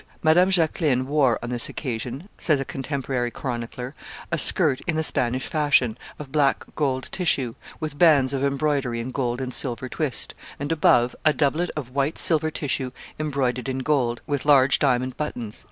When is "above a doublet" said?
10.71-11.69